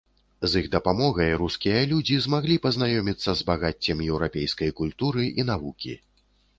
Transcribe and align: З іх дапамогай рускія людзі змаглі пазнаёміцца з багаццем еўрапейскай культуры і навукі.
З 0.53 0.61
іх 0.61 0.69
дапамогай 0.75 1.35
рускія 1.41 1.83
людзі 1.91 2.17
змаглі 2.27 2.57
пазнаёміцца 2.65 3.31
з 3.43 3.49
багаццем 3.53 4.05
еўрапейскай 4.11 4.77
культуры 4.83 5.33
і 5.39 5.51
навукі. 5.53 5.93